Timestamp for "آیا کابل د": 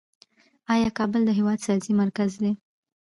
0.73-1.31